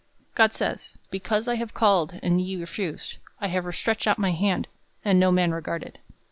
[0.33, 4.67] God says, "Because I have called, and ye refused; I have stretched out my hand,
[5.05, 5.99] and no man regarded